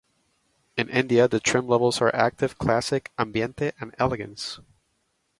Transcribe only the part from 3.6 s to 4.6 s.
and Elegance.